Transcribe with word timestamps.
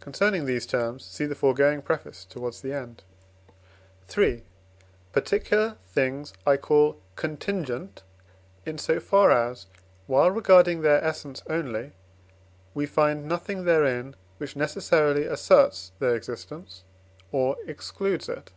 (Concerning 0.00 0.46
these 0.46 0.64
terms 0.64 1.04
see 1.04 1.26
the 1.26 1.34
foregoing 1.34 1.82
preface 1.82 2.24
towards 2.24 2.62
the 2.62 2.72
end.) 2.72 3.02
III. 4.16 4.42
Particular 5.12 5.76
things 5.86 6.32
I 6.46 6.56
call 6.56 6.98
contingent 7.14 8.02
in 8.64 8.78
so 8.78 9.00
far 9.00 9.30
as, 9.30 9.66
while 10.06 10.30
regarding 10.30 10.80
their 10.80 11.04
essence 11.04 11.42
only, 11.46 11.92
we 12.72 12.86
find 12.86 13.28
nothing 13.28 13.66
therein, 13.66 14.16
which 14.38 14.56
necessarily 14.56 15.26
asserts 15.26 15.92
their 15.98 16.14
existence 16.16 16.82
or 17.30 17.58
excludes 17.66 18.30
it. 18.30 18.50